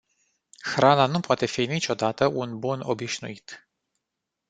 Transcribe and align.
Hrana 0.63 1.05
nu 1.05 1.19
poate 1.19 1.45
fi 1.45 1.65
niciodată 1.65 2.25
un 2.27 2.59
bun 2.59 2.79
obișnuit. 2.81 3.67